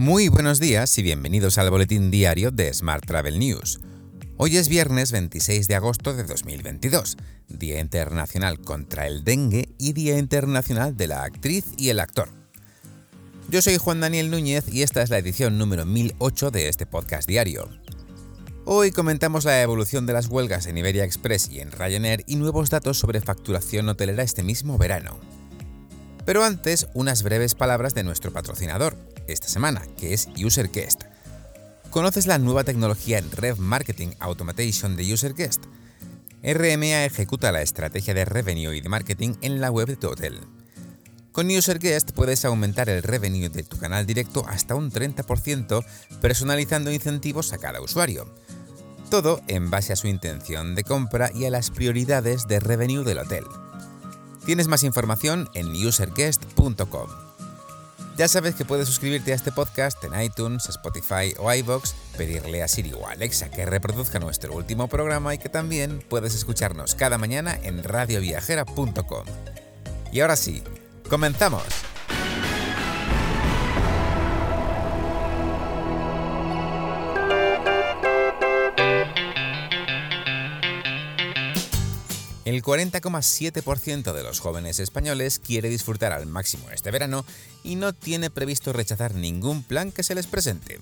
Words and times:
Muy 0.00 0.28
buenos 0.28 0.60
días 0.60 0.96
y 0.96 1.02
bienvenidos 1.02 1.58
al 1.58 1.68
boletín 1.68 2.10
diario 2.10 2.50
de 2.50 2.72
Smart 2.72 3.04
Travel 3.04 3.38
News. 3.38 3.80
Hoy 4.38 4.56
es 4.56 4.70
viernes 4.70 5.12
26 5.12 5.68
de 5.68 5.74
agosto 5.74 6.14
de 6.14 6.24
2022, 6.24 7.18
Día 7.48 7.80
Internacional 7.80 8.62
contra 8.62 9.06
el 9.06 9.24
Dengue 9.24 9.68
y 9.78 9.92
Día 9.92 10.16
Internacional 10.16 10.96
de 10.96 11.06
la 11.06 11.24
Actriz 11.24 11.66
y 11.76 11.90
el 11.90 12.00
Actor. 12.00 12.30
Yo 13.50 13.60
soy 13.60 13.76
Juan 13.76 14.00
Daniel 14.00 14.30
Núñez 14.30 14.72
y 14.72 14.84
esta 14.84 15.02
es 15.02 15.10
la 15.10 15.18
edición 15.18 15.58
número 15.58 15.84
1008 15.84 16.50
de 16.50 16.70
este 16.70 16.86
podcast 16.86 17.28
diario. 17.28 17.68
Hoy 18.64 18.92
comentamos 18.92 19.44
la 19.44 19.60
evolución 19.60 20.06
de 20.06 20.14
las 20.14 20.28
huelgas 20.28 20.64
en 20.64 20.78
Iberia 20.78 21.04
Express 21.04 21.50
y 21.50 21.60
en 21.60 21.72
Ryanair 21.72 22.24
y 22.26 22.36
nuevos 22.36 22.70
datos 22.70 22.98
sobre 22.98 23.20
facturación 23.20 23.86
hotelera 23.90 24.22
este 24.22 24.44
mismo 24.44 24.78
verano. 24.78 25.20
Pero 26.24 26.42
antes, 26.42 26.86
unas 26.94 27.22
breves 27.22 27.54
palabras 27.54 27.92
de 27.92 28.04
nuestro 28.04 28.32
patrocinador, 28.32 28.96
esta 29.32 29.48
semana, 29.48 29.82
que 29.96 30.14
es 30.14 30.28
UserGuest. 30.42 31.04
¿Conoces 31.90 32.26
la 32.26 32.38
nueva 32.38 32.64
tecnología 32.64 33.18
en 33.18 33.30
Rev 33.30 33.58
Marketing 33.58 34.10
Automation 34.20 34.96
de 34.96 35.12
UserGuest? 35.12 35.64
RMA 36.42 37.04
ejecuta 37.04 37.52
la 37.52 37.62
estrategia 37.62 38.14
de 38.14 38.24
revenue 38.24 38.76
y 38.76 38.80
de 38.80 38.88
marketing 38.88 39.34
en 39.42 39.60
la 39.60 39.70
web 39.70 39.88
de 39.88 39.96
tu 39.96 40.08
hotel. 40.08 40.40
Con 41.32 41.48
UserGuest 41.48 42.12
puedes 42.12 42.44
aumentar 42.44 42.88
el 42.88 43.02
revenue 43.02 43.48
de 43.48 43.62
tu 43.62 43.78
canal 43.78 44.06
directo 44.06 44.44
hasta 44.48 44.74
un 44.74 44.90
30% 44.90 45.84
personalizando 46.20 46.90
incentivos 46.90 47.52
a 47.52 47.58
cada 47.58 47.80
usuario. 47.80 48.32
Todo 49.10 49.40
en 49.48 49.70
base 49.70 49.92
a 49.92 49.96
su 49.96 50.06
intención 50.06 50.74
de 50.74 50.84
compra 50.84 51.30
y 51.34 51.44
a 51.44 51.50
las 51.50 51.70
prioridades 51.70 52.46
de 52.46 52.60
revenue 52.60 53.04
del 53.04 53.18
hotel. 53.18 53.44
Tienes 54.44 54.68
más 54.68 54.82
información 54.82 55.48
en 55.54 55.68
userguest.com. 55.68 57.29
Ya 58.16 58.28
sabes 58.28 58.54
que 58.54 58.64
puedes 58.64 58.86
suscribirte 58.86 59.32
a 59.32 59.34
este 59.34 59.52
podcast 59.52 60.02
en 60.04 60.20
iTunes, 60.20 60.68
Spotify 60.68 61.34
o 61.38 61.52
iVoox, 61.52 61.94
pedirle 62.16 62.62
a 62.62 62.68
Siri 62.68 62.92
o 62.92 63.06
Alexa 63.06 63.50
que 63.50 63.64
reproduzca 63.64 64.18
nuestro 64.18 64.52
último 64.52 64.88
programa 64.88 65.34
y 65.34 65.38
que 65.38 65.48
también 65.48 66.04
puedes 66.08 66.34
escucharnos 66.34 66.94
cada 66.94 67.18
mañana 67.18 67.58
en 67.62 67.82
radioviajera.com. 67.82 69.24
Y 70.12 70.20
ahora 70.20 70.36
sí, 70.36 70.62
comenzamos. 71.08 71.64
El 82.50 82.64
40,7% 82.64 84.12
de 84.12 84.24
los 84.24 84.40
jóvenes 84.40 84.80
españoles 84.80 85.38
quiere 85.38 85.68
disfrutar 85.68 86.12
al 86.12 86.26
máximo 86.26 86.68
este 86.72 86.90
verano 86.90 87.24
y 87.62 87.76
no 87.76 87.92
tiene 87.92 88.28
previsto 88.28 88.72
rechazar 88.72 89.14
ningún 89.14 89.62
plan 89.62 89.92
que 89.92 90.02
se 90.02 90.16
les 90.16 90.26
presente. 90.26 90.80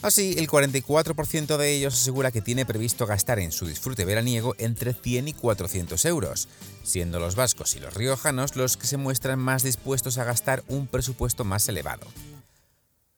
Así, 0.00 0.34
el 0.38 0.48
44% 0.48 1.58
de 1.58 1.74
ellos 1.74 1.92
asegura 1.92 2.30
que 2.30 2.40
tiene 2.40 2.64
previsto 2.64 3.04
gastar 3.04 3.38
en 3.38 3.52
su 3.52 3.66
disfrute 3.66 4.06
veraniego 4.06 4.54
entre 4.56 4.94
100 4.94 5.28
y 5.28 5.32
400 5.34 6.02
euros, 6.06 6.48
siendo 6.82 7.20
los 7.20 7.34
vascos 7.34 7.76
y 7.76 7.78
los 7.78 7.92
riojanos 7.92 8.56
los 8.56 8.78
que 8.78 8.86
se 8.86 8.96
muestran 8.96 9.38
más 9.38 9.62
dispuestos 9.62 10.16
a 10.16 10.24
gastar 10.24 10.64
un 10.68 10.86
presupuesto 10.86 11.44
más 11.44 11.68
elevado. 11.68 12.06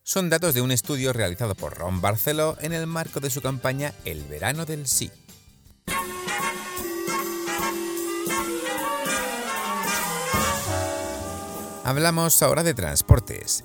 Son 0.02 0.28
datos 0.28 0.54
de 0.54 0.60
un 0.60 0.72
estudio 0.72 1.12
realizado 1.12 1.54
por 1.54 1.78
Ron 1.78 2.00
Barceló 2.00 2.58
en 2.60 2.72
el 2.72 2.88
marco 2.88 3.20
de 3.20 3.30
su 3.30 3.40
campaña 3.42 3.94
El 4.04 4.24
verano 4.24 4.66
del 4.66 4.88
sí. 4.88 5.12
Hablamos 11.84 12.42
ahora 12.42 12.62
de 12.62 12.72
transportes. 12.72 13.62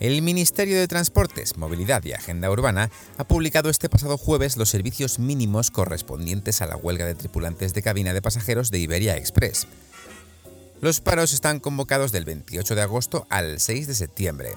El 0.00 0.22
Ministerio 0.22 0.76
de 0.76 0.88
Transportes, 0.88 1.56
Movilidad 1.56 2.02
y 2.02 2.12
Agenda 2.12 2.50
Urbana 2.50 2.90
ha 3.16 3.22
publicado 3.22 3.70
este 3.70 3.88
pasado 3.88 4.18
jueves 4.18 4.56
los 4.56 4.70
servicios 4.70 5.20
mínimos 5.20 5.70
correspondientes 5.70 6.62
a 6.62 6.66
la 6.66 6.74
huelga 6.74 7.06
de 7.06 7.14
tripulantes 7.14 7.72
de 7.72 7.82
cabina 7.82 8.12
de 8.12 8.20
pasajeros 8.20 8.72
de 8.72 8.80
Iberia 8.80 9.16
Express. 9.16 9.68
Los 10.80 11.00
paros 11.00 11.32
están 11.32 11.60
convocados 11.60 12.10
del 12.10 12.24
28 12.24 12.74
de 12.74 12.82
agosto 12.82 13.24
al 13.30 13.60
6 13.60 13.86
de 13.86 13.94
septiembre. 13.94 14.50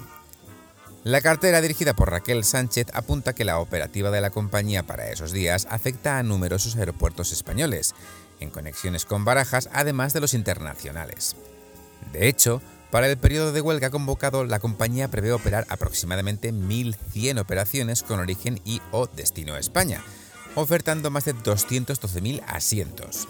La 1.04 1.20
cartera 1.20 1.60
dirigida 1.60 1.94
por 1.94 2.10
Raquel 2.10 2.42
Sánchez 2.42 2.88
apunta 2.94 3.32
que 3.32 3.44
la 3.44 3.60
operativa 3.60 4.10
de 4.10 4.20
la 4.20 4.30
compañía 4.30 4.82
para 4.88 5.08
esos 5.08 5.30
días 5.30 5.68
afecta 5.70 6.18
a 6.18 6.24
numerosos 6.24 6.74
aeropuertos 6.74 7.30
españoles, 7.30 7.94
en 8.40 8.50
conexiones 8.50 9.04
con 9.04 9.24
barajas, 9.24 9.70
además 9.72 10.14
de 10.14 10.20
los 10.20 10.34
internacionales. 10.34 11.36
De 12.12 12.26
hecho, 12.26 12.60
para 12.90 13.08
el 13.08 13.18
periodo 13.18 13.52
de 13.52 13.60
huelga 13.60 13.90
convocado, 13.90 14.44
la 14.44 14.60
compañía 14.60 15.08
prevé 15.08 15.32
operar 15.32 15.66
aproximadamente 15.68 16.52
1.100 16.52 17.40
operaciones 17.40 18.02
con 18.02 18.20
origen 18.20 18.60
y 18.64 18.80
o 18.90 19.06
destino 19.06 19.54
a 19.54 19.58
España, 19.58 20.02
ofertando 20.54 21.10
más 21.10 21.24
de 21.24 21.34
212.000 21.34 22.42
asientos. 22.46 23.28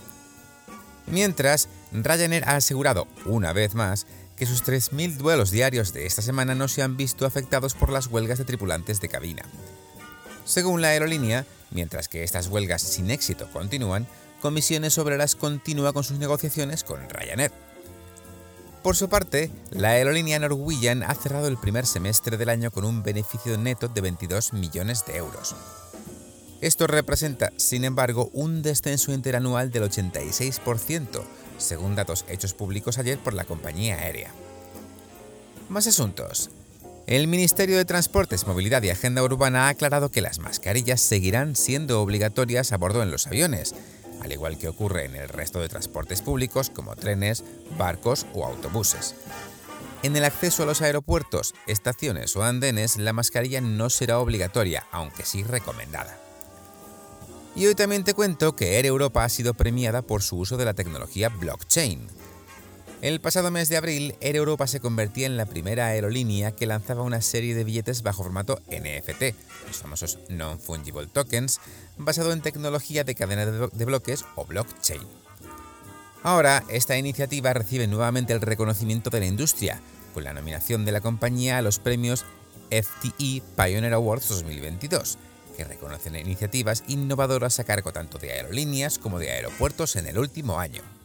Mientras, 1.07 1.69
Ryanair 1.93 2.45
ha 2.45 2.57
asegurado, 2.57 3.09
una 3.25 3.53
vez 3.53 3.75
más, 3.75 4.07
que 4.37 4.47
sus 4.47 4.63
3.000 4.63 5.19
vuelos 5.19 5.51
diarios 5.51 5.93
de 5.93 6.07
esta 6.07 6.23
semana 6.23 6.55
no 6.55 6.69
se 6.69 6.83
han 6.83 6.97
visto 6.97 7.27
afectados 7.27 7.75
por 7.75 7.91
las 7.91 8.07
huelgas 8.07 8.39
de 8.39 8.45
tripulantes 8.45 9.01
de 9.01 9.09
cabina. 9.09 9.43
Según 10.45 10.81
la 10.81 10.89
aerolínea, 10.89 11.45
mientras 11.71 12.09
que 12.09 12.23
estas 12.23 12.47
huelgas 12.47 12.83
sin 12.83 13.11
éxito 13.11 13.51
continúan, 13.53 14.07
Comisiones 14.41 14.97
Obreras 14.99 15.35
continúa 15.35 15.93
con 15.93 16.05
sus 16.05 16.19
negociaciones 16.19 16.85
con 16.85 17.09
Ryanair. 17.09 17.53
Por 18.83 18.97
su 18.97 19.09
parte, 19.09 19.51
la 19.71 19.91
aerolínea 19.91 20.39
Norwegian 20.39 21.03
ha 21.03 21.15
cerrado 21.15 21.49
el 21.49 21.59
primer 21.59 21.85
semestre 21.85 22.37
del 22.37 22.49
año 22.49 22.71
con 22.71 22.85
un 22.85 23.03
beneficio 23.03 23.59
neto 23.59 23.89
de 23.89 24.01
22 24.01 24.53
millones 24.53 25.05
de 25.05 25.17
euros. 25.17 25.57
Esto 26.61 26.87
representa, 26.87 27.53
sin 27.57 27.85
embargo, 27.85 28.31
un 28.33 28.63
descenso 28.63 29.13
interanual 29.13 29.71
del 29.71 29.85
86%, 29.85 31.23
según 31.57 31.97
datos 31.97 32.25
hechos 32.29 32.55
públicos 32.55 32.99
ayer 32.99 33.19
por 33.19 33.35
la 33.35 33.45
compañía 33.45 33.97
aérea. 33.97 34.33
Más 35.69 35.87
asuntos. 35.87 36.51
El 37.07 37.27
Ministerio 37.27 37.77
de 37.77 37.85
Transportes, 37.85 38.47
Movilidad 38.47 38.83
y 38.83 38.91
Agenda 38.91 39.23
Urbana 39.23 39.67
ha 39.67 39.69
aclarado 39.71 40.11
que 40.11 40.21
las 40.21 40.41
mascarillas 40.41 41.01
seguirán 41.01 41.57
siendo 41.57 42.03
obligatorias 42.03 42.73
a 42.73 42.77
bordo 42.77 43.03
en 43.03 43.11
los 43.11 43.27
aviones, 43.27 43.75
al 44.23 44.33
igual 44.33 44.59
que 44.59 44.69
ocurre 44.69 45.05
en 45.05 45.17
el 45.17 45.29
resto 45.29 45.61
de 45.61 45.69
transportes 45.69 46.23
públicos 46.23 46.71
como 46.71 46.97
trenes, 46.97 47.45
barcos 47.77 48.27
o 48.35 48.45
autobuses. 48.45 49.15
En 50.03 50.15
el 50.17 50.25
acceso 50.25 50.63
a 50.63 50.67
los 50.67 50.81
aeropuertos, 50.81 51.55
estaciones 51.67 52.37
o 52.37 52.45
andenes, 52.45 52.97
la 52.97 53.13
mascarilla 53.13 53.61
no 53.61 53.91
será 53.91 54.21
obligatoria, 54.21 54.87
aunque 54.93 55.25
sí 55.25 55.43
recomendada. 55.43 56.17
Y 57.57 57.67
hoy 57.67 57.75
también 57.75 58.05
te 58.05 58.15
cuento 58.15 58.55
que 58.55 58.77
Air 58.77 58.87
Europa 58.87 59.25
ha 59.25 59.29
sido 59.29 59.55
premiada 59.55 60.03
por 60.03 60.23
su 60.23 60.37
uso 60.37 60.57
de 60.57 60.65
la 60.65 60.75
tecnología 60.75 61.29
blockchain, 61.29 62.07
el 63.01 63.21
pasado 63.21 63.51
mes 63.51 63.69
de 63.69 63.77
abril, 63.77 64.17
Air 64.21 64.37
Europa 64.37 64.67
se 64.67 64.81
convertía 64.81 65.27
en 65.27 65.37
la 65.37 65.47
primera 65.47 65.87
aerolínea 65.87 66.53
que 66.53 66.67
lanzaba 66.67 67.03
una 67.03 67.21
serie 67.23 67.55
de 67.55 67.65
billetes 67.65 68.03
bajo 68.03 68.25
formato 68.25 68.61
NFT, 68.69 69.35
los 69.67 69.77
famosos 69.77 70.19
Non-Fungible 70.29 71.07
Tokens, 71.07 71.61
basado 71.97 72.33
en 72.33 72.41
tecnología 72.41 73.05
de 73.05 73.15
cadena 73.15 73.47
de 73.47 73.85
bloques 73.85 74.25
o 74.35 74.45
blockchain. 74.45 75.03
Ahora, 76.25 76.65
esta 76.69 76.97
iniciativa 76.97 77.53
recibe 77.53 77.87
nuevamente 77.87 78.33
el 78.33 78.41
reconocimiento 78.41 79.11
de 79.11 79.21
la 79.21 79.27
industria, 79.27 79.81
con 80.13 80.25
la 80.25 80.33
nominación 80.33 80.85
de 80.85 80.93
la 80.93 81.01
compañía 81.01 81.59
a 81.59 81.63
los 81.63 81.79
premios 81.79 82.25
FTE 82.71 83.43
Pioneer 83.57 83.95
Awards 83.95 84.29
2022, 84.29 85.19
que 85.57 85.65
reconocen 85.65 86.17
iniciativas 86.17 86.83
innovadoras 86.89 87.61
a 87.61 87.65
cargo 87.65 87.93
tanto 87.93 88.19
de 88.19 88.33
aerolíneas 88.33 88.99
como 88.99 89.21
de 89.21 89.31
aeropuertos 89.31 89.95
en 89.97 90.07
el 90.07 90.19
último 90.19 90.59
año. 90.59 90.98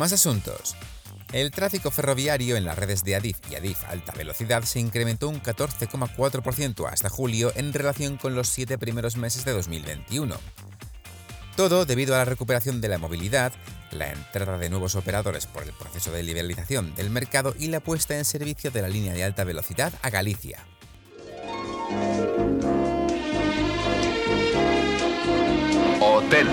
Más 0.00 0.14
asuntos. 0.14 0.76
El 1.30 1.50
tráfico 1.50 1.90
ferroviario 1.90 2.56
en 2.56 2.64
las 2.64 2.78
redes 2.78 3.04
de 3.04 3.16
Adif 3.16 3.36
y 3.50 3.56
Adif 3.56 3.84
Alta 3.86 4.14
Velocidad 4.16 4.62
se 4.62 4.80
incrementó 4.80 5.28
un 5.28 5.42
14,4% 5.42 6.90
hasta 6.90 7.10
julio 7.10 7.52
en 7.54 7.74
relación 7.74 8.16
con 8.16 8.34
los 8.34 8.48
siete 8.48 8.78
primeros 8.78 9.18
meses 9.18 9.44
de 9.44 9.52
2021. 9.52 10.34
Todo 11.54 11.84
debido 11.84 12.14
a 12.14 12.18
la 12.18 12.24
recuperación 12.24 12.80
de 12.80 12.88
la 12.88 12.96
movilidad, 12.96 13.52
la 13.90 14.10
entrada 14.10 14.56
de 14.56 14.70
nuevos 14.70 14.94
operadores 14.94 15.44
por 15.44 15.64
el 15.64 15.74
proceso 15.74 16.10
de 16.12 16.22
liberalización 16.22 16.94
del 16.94 17.10
mercado 17.10 17.54
y 17.58 17.66
la 17.66 17.80
puesta 17.80 18.16
en 18.16 18.24
servicio 18.24 18.70
de 18.70 18.80
la 18.80 18.88
línea 18.88 19.12
de 19.12 19.24
alta 19.24 19.44
velocidad 19.44 19.92
a 20.00 20.08
Galicia. 20.08 20.64
Hotel. 26.00 26.48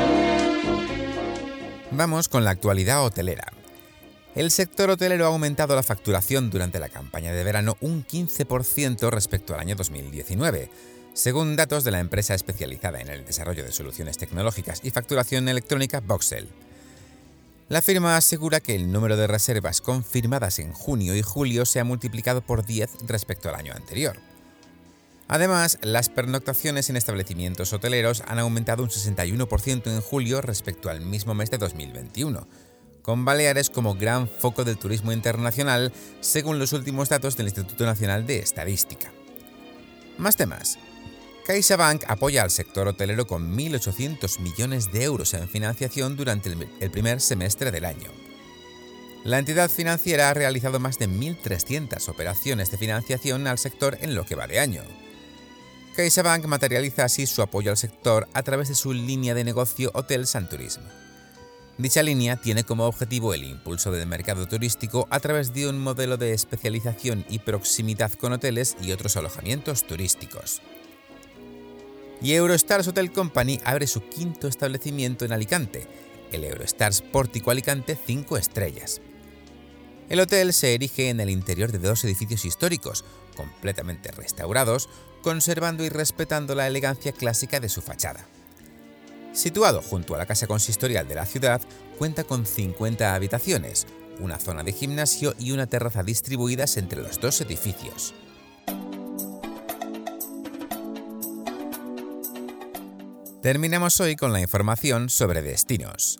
Vamos 1.97 2.29
con 2.29 2.43
la 2.43 2.51
actualidad 2.51 3.03
hotelera. 3.03 3.51
El 4.35 4.51
sector 4.51 4.91
hotelero 4.91 5.25
ha 5.25 5.29
aumentado 5.29 5.75
la 5.75 5.81
facturación 5.81 6.51
durante 6.51 6.77
la 6.77 6.89
campaña 6.89 7.33
de 7.33 7.43
verano 7.43 7.75
un 7.81 8.05
15% 8.05 9.09
respecto 9.09 9.55
al 9.55 9.61
año 9.61 9.75
2019, 9.75 10.69
según 11.15 11.55
datos 11.55 11.83
de 11.83 11.89
la 11.89 11.99
empresa 11.99 12.35
especializada 12.35 13.01
en 13.01 13.07
el 13.07 13.25
desarrollo 13.25 13.63
de 13.63 13.71
soluciones 13.71 14.19
tecnológicas 14.19 14.81
y 14.83 14.91
facturación 14.91 15.49
electrónica 15.49 15.99
Voxel. 15.99 16.47
La 17.67 17.81
firma 17.81 18.15
asegura 18.15 18.59
que 18.59 18.75
el 18.75 18.91
número 18.91 19.17
de 19.17 19.25
reservas 19.25 19.81
confirmadas 19.81 20.59
en 20.59 20.73
junio 20.73 21.15
y 21.15 21.23
julio 21.23 21.65
se 21.65 21.79
ha 21.79 21.83
multiplicado 21.83 22.41
por 22.41 22.63
10 22.63 23.07
respecto 23.07 23.49
al 23.49 23.55
año 23.55 23.73
anterior. 23.73 24.19
Además, 25.27 25.77
las 25.81 26.09
pernoctaciones 26.09 26.89
en 26.89 26.95
establecimientos 26.95 27.73
hoteleros 27.73 28.23
han 28.27 28.39
aumentado 28.39 28.83
un 28.83 28.89
61% 28.89 29.87
en 29.87 30.01
julio 30.01 30.41
respecto 30.41 30.89
al 30.89 31.01
mismo 31.01 31.33
mes 31.33 31.51
de 31.51 31.57
2021, 31.57 32.47
con 33.01 33.25
Baleares 33.25 33.69
como 33.69 33.95
gran 33.95 34.29
foco 34.29 34.63
del 34.63 34.77
turismo 34.77 35.11
internacional, 35.11 35.91
según 36.21 36.59
los 36.59 36.71
últimos 36.71 37.09
datos 37.09 37.35
del 37.35 37.47
Instituto 37.47 37.85
Nacional 37.85 38.25
de 38.25 38.39
Estadística. 38.39 39.11
Más 40.17 40.37
temas. 40.37 40.79
CaixaBank 41.45 42.03
apoya 42.07 42.43
al 42.43 42.51
sector 42.51 42.87
hotelero 42.87 43.27
con 43.27 43.55
1.800 43.55 44.39
millones 44.39 44.91
de 44.91 45.03
euros 45.03 45.33
en 45.33 45.47
financiación 45.47 46.17
durante 46.17 46.53
el 46.81 46.91
primer 46.91 47.21
semestre 47.21 47.71
del 47.71 47.85
año. 47.85 48.11
La 49.23 49.39
entidad 49.39 49.69
financiera 49.69 50.29
ha 50.29 50.33
realizado 50.33 50.79
más 50.79 50.99
de 50.99 51.09
1.300 51.09 52.07
operaciones 52.09 52.71
de 52.71 52.77
financiación 52.77 53.47
al 53.47 53.57
sector 53.57 53.97
en 54.01 54.15
lo 54.15 54.25
que 54.25 54.35
va 54.35 54.47
de 54.47 54.59
año. 54.59 54.83
CaixaBank 55.97 56.45
materializa 56.45 57.03
así 57.03 57.27
su 57.27 57.41
apoyo 57.41 57.71
al 57.71 57.77
sector 57.77 58.29
a 58.33 58.43
través 58.43 58.69
de 58.69 58.75
su 58.75 58.93
línea 58.93 59.33
de 59.33 59.43
negocio 59.43 59.91
Hotel 59.93 60.27
San 60.27 60.47
Turismo. 60.47 60.85
Dicha 61.77 62.01
línea 62.01 62.37
tiene 62.37 62.63
como 62.63 62.85
objetivo 62.85 63.33
el 63.33 63.43
impulso 63.43 63.91
del 63.91 64.07
mercado 64.07 64.47
turístico 64.47 65.07
a 65.09 65.19
través 65.19 65.53
de 65.53 65.67
un 65.67 65.79
modelo 65.79 66.15
de 66.15 66.33
especialización 66.33 67.25
y 67.27 67.39
proximidad 67.39 68.13
con 68.13 68.31
hoteles 68.31 68.77
y 68.81 68.93
otros 68.93 69.17
alojamientos 69.17 69.85
turísticos 69.85 70.61
y 72.21 72.33
Eurostars 72.33 72.87
Hotel 72.87 73.11
Company 73.11 73.59
abre 73.63 73.87
su 73.87 74.01
quinto 74.01 74.47
establecimiento 74.47 75.25
en 75.25 75.33
Alicante, 75.33 75.87
el 76.31 76.43
Eurostars 76.43 77.01
Pórtico 77.01 77.51
Alicante 77.51 77.97
5 78.05 78.37
estrellas. 78.37 79.01
El 80.09 80.21
hotel 80.21 80.53
se 80.53 80.73
erige 80.73 81.09
en 81.09 81.19
el 81.19 81.29
interior 81.29 81.71
de 81.71 81.79
dos 81.79 82.03
edificios 82.05 82.45
históricos, 82.45 83.03
completamente 83.35 84.11
restaurados, 84.11 84.89
conservando 85.21 85.83
y 85.83 85.89
respetando 85.89 86.55
la 86.55 86.67
elegancia 86.67 87.11
clásica 87.11 87.59
de 87.59 87.69
su 87.69 87.81
fachada. 87.81 88.25
Situado 89.33 89.81
junto 89.81 90.15
a 90.15 90.17
la 90.17 90.25
casa 90.25 90.47
consistorial 90.47 91.07
de 91.07 91.15
la 91.15 91.25
ciudad, 91.25 91.61
cuenta 91.97 92.23
con 92.23 92.45
50 92.45 93.13
habitaciones, 93.13 93.85
una 94.19 94.39
zona 94.39 94.63
de 94.63 94.71
gimnasio 94.71 95.35
y 95.37 95.51
una 95.51 95.67
terraza 95.67 96.03
distribuidas 96.03 96.77
entre 96.77 97.01
los 97.01 97.19
dos 97.19 97.41
edificios. 97.41 98.15
Terminamos 103.41 103.99
hoy 103.99 104.15
con 104.15 104.33
la 104.33 104.41
información 104.41 105.09
sobre 105.09 105.41
destinos. 105.41 106.19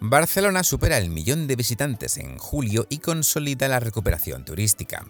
Barcelona 0.00 0.62
supera 0.62 0.98
el 0.98 1.08
millón 1.08 1.46
de 1.46 1.56
visitantes 1.56 2.18
en 2.18 2.36
julio 2.38 2.86
y 2.90 2.98
consolida 2.98 3.66
la 3.66 3.80
recuperación 3.80 4.44
turística. 4.44 5.06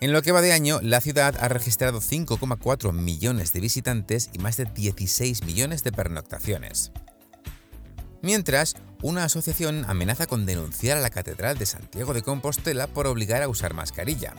En 0.00 0.12
lo 0.12 0.22
que 0.22 0.32
va 0.32 0.40
de 0.40 0.52
año, 0.52 0.80
la 0.82 1.00
ciudad 1.00 1.36
ha 1.40 1.48
registrado 1.48 2.00
5,4 2.00 2.92
millones 2.92 3.52
de 3.52 3.60
visitantes 3.60 4.30
y 4.32 4.38
más 4.38 4.56
de 4.56 4.64
16 4.64 5.44
millones 5.44 5.84
de 5.84 5.92
pernoctaciones. 5.92 6.92
Mientras, 8.22 8.76
una 9.02 9.24
asociación 9.24 9.84
amenaza 9.86 10.26
con 10.26 10.46
denunciar 10.46 10.98
a 10.98 11.00
la 11.00 11.10
Catedral 11.10 11.58
de 11.58 11.66
Santiago 11.66 12.14
de 12.14 12.22
Compostela 12.22 12.86
por 12.86 13.06
obligar 13.06 13.42
a 13.42 13.48
usar 13.48 13.74
mascarilla. 13.74 14.34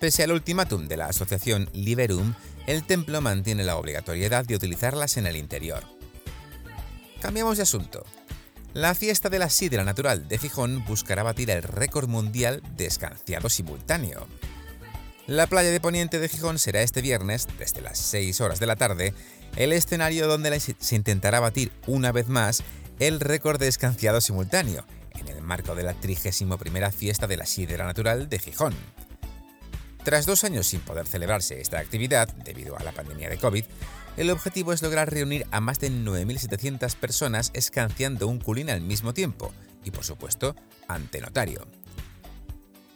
Pese 0.00 0.24
al 0.24 0.32
ultimátum 0.32 0.88
de 0.88 0.96
la 0.96 1.06
asociación 1.06 1.70
Liberum, 1.72 2.34
el 2.66 2.84
templo 2.84 3.20
mantiene 3.20 3.64
la 3.64 3.76
obligatoriedad 3.76 4.44
de 4.44 4.56
utilizarlas 4.56 5.16
en 5.16 5.26
el 5.26 5.36
interior. 5.36 5.95
Cambiamos 7.26 7.56
de 7.56 7.64
asunto. 7.64 8.04
La 8.72 8.94
fiesta 8.94 9.28
de 9.28 9.40
la 9.40 9.50
sidra 9.50 9.82
natural 9.82 10.28
de 10.28 10.38
Fijón 10.38 10.84
buscará 10.84 11.24
batir 11.24 11.50
el 11.50 11.64
récord 11.64 12.08
mundial 12.08 12.62
de 12.76 12.86
escanciado 12.86 13.48
simultáneo. 13.48 14.28
La 15.26 15.48
playa 15.48 15.72
de 15.72 15.80
Poniente 15.80 16.20
de 16.20 16.28
Gijón 16.28 16.60
será 16.60 16.82
este 16.82 17.02
viernes, 17.02 17.48
desde 17.58 17.80
las 17.80 17.98
6 17.98 18.40
horas 18.40 18.60
de 18.60 18.66
la 18.66 18.76
tarde, 18.76 19.12
el 19.56 19.72
escenario 19.72 20.28
donde 20.28 20.60
se 20.60 20.94
intentará 20.94 21.40
batir 21.40 21.72
una 21.88 22.12
vez 22.12 22.28
más 22.28 22.62
el 23.00 23.18
récord 23.18 23.58
de 23.58 23.66
escanciado 23.66 24.20
simultáneo, 24.20 24.86
en 25.18 25.26
el 25.26 25.42
marco 25.42 25.74
de 25.74 25.82
la 25.82 25.94
31 25.94 26.58
fiesta 26.92 27.26
de 27.26 27.38
la 27.38 27.46
sidra 27.46 27.86
natural 27.86 28.28
de 28.28 28.38
Gijón. 28.38 28.72
Tras 30.06 30.24
dos 30.24 30.44
años 30.44 30.68
sin 30.68 30.82
poder 30.82 31.04
celebrarse 31.04 31.60
esta 31.60 31.80
actividad, 31.80 32.28
debido 32.28 32.78
a 32.78 32.84
la 32.84 32.92
pandemia 32.92 33.28
de 33.28 33.38
COVID, 33.38 33.64
el 34.16 34.30
objetivo 34.30 34.72
es 34.72 34.80
lograr 34.80 35.12
reunir 35.12 35.48
a 35.50 35.60
más 35.60 35.80
de 35.80 35.90
9.700 35.90 36.94
personas 36.94 37.50
escanciando 37.54 38.28
un 38.28 38.38
culín 38.38 38.70
al 38.70 38.82
mismo 38.82 39.12
tiempo, 39.12 39.52
y 39.82 39.90
por 39.90 40.04
supuesto, 40.04 40.54
ante 40.86 41.20
notario. 41.20 41.66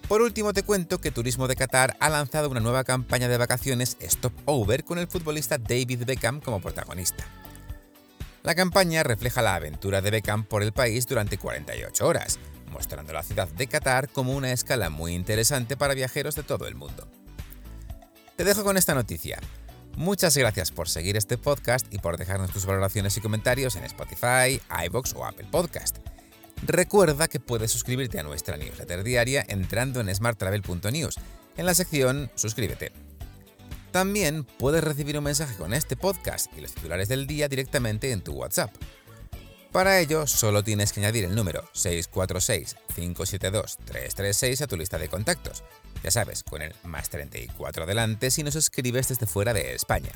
Por 0.07 0.23
último 0.23 0.53
te 0.53 0.63
cuento 0.63 1.01
que 1.01 1.11
Turismo 1.11 1.49
de 1.49 1.57
Qatar 1.57 1.97
ha 1.99 2.11
lanzado 2.11 2.49
una 2.49 2.61
nueva 2.61 2.85
campaña 2.85 3.27
de 3.27 3.39
vacaciones 3.39 3.97
Stop 3.99 4.33
Over 4.45 4.85
con 4.85 5.01
el 5.01 5.09
futbolista 5.09 5.59
David 5.59 6.05
Beckham 6.05 6.41
como 6.41 6.61
protagonista. 6.61 7.25
La 8.45 8.55
campaña 8.55 9.03
refleja 9.03 9.43
la 9.43 9.57
aventura 9.57 10.01
de 10.01 10.13
Beckham 10.13 10.45
por 10.45 10.63
el 10.63 10.71
país 10.71 11.09
durante 11.09 11.39
48 11.39 12.07
horas, 12.07 12.39
mostrando 12.71 13.13
la 13.13 13.23
ciudad 13.23 13.49
de 13.49 13.67
Qatar 13.67 14.09
como 14.09 14.33
una 14.33 14.53
escala 14.53 14.91
muy 14.91 15.15
interesante 15.15 15.77
para 15.77 15.95
viajeros 15.95 16.35
de 16.35 16.43
todo 16.43 16.67
el 16.67 16.75
mundo. 16.75 17.09
Te 18.37 18.45
dejo 18.45 18.65
con 18.65 18.77
esta 18.77 18.95
noticia. 18.95 19.39
Muchas 19.97 20.37
gracias 20.37 20.71
por 20.71 20.89
seguir 20.89 21.17
este 21.17 21.37
podcast 21.37 21.93
y 21.93 21.99
por 21.99 22.17
dejarnos 22.17 22.51
tus 22.51 22.65
valoraciones 22.65 23.17
y 23.17 23.21
comentarios 23.21 23.77
en 23.77 23.85
Spotify, 23.85 24.61
iBox 24.87 25.15
o 25.15 25.27
Apple 25.27 25.49
Podcast. 25.51 25.99
Recuerda 26.63 27.29
que 27.29 27.41
puedes 27.41 27.71
suscribirte 27.71 28.19
a 28.19 28.23
nuestra 28.23 28.57
newsletter 28.57 29.03
diaria 29.03 29.45
entrando 29.49 30.01
en 30.01 30.15
smarttravel.news, 30.15 31.17
en 31.57 31.67
la 31.67 31.75
sección 31.75 32.31
Suscríbete. 32.35 32.93
También 33.93 34.45
puedes 34.45 34.85
recibir 34.85 35.19
un 35.19 35.25
mensaje 35.25 35.57
con 35.57 35.75
este 35.75 35.97
podcast 35.97 36.47
y 36.57 36.61
los 36.61 36.73
titulares 36.73 37.09
del 37.09 37.27
día 37.27 37.49
directamente 37.49 38.13
en 38.13 38.21
tu 38.21 38.33
WhatsApp. 38.33 38.73
Para 39.73 39.99
ello, 40.01 40.27
solo 40.27 40.65
tienes 40.65 40.93
que 40.93 40.99
añadir 40.99 41.25
el 41.25 41.37
número 41.37 41.63
646-572-336 41.75 44.63
a 44.63 44.67
tu 44.67 44.77
lista 44.77 44.99
de 44.99 45.09
contactos. 45.09 45.63
Ya 46.03 46.11
sabes, 46.11 46.43
con 46.43 46.61
el 46.61 46.75
más 46.83 47.09
34 47.11 47.85
adelante 47.85 48.33
si 48.33 48.43
nos 48.43 48.57
escribes 48.57 49.07
desde 49.09 49.27
fuera 49.27 49.53
de 49.53 49.75
España. 49.75 50.11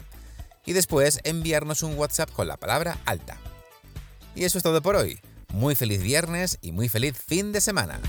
Y 0.66 0.72
después 0.72 1.20
enviarnos 1.22 1.84
un 1.84 1.96
WhatsApp 1.96 2.32
con 2.32 2.48
la 2.48 2.56
palabra 2.56 2.98
alta. 3.04 3.36
Y 4.34 4.42
eso 4.44 4.58
es 4.58 4.64
todo 4.64 4.82
por 4.82 4.96
hoy. 4.96 5.20
Muy 5.52 5.76
feliz 5.76 6.02
viernes 6.02 6.58
y 6.60 6.72
muy 6.72 6.88
feliz 6.88 7.16
fin 7.16 7.52
de 7.52 7.60
semana. 7.60 8.00